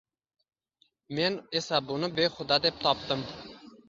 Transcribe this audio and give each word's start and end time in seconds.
Men 1.19 1.37
esa 1.59 1.79
buni 1.89 2.09
behuda 2.21 2.57
deb 2.65 2.81
topdim: 2.87 3.23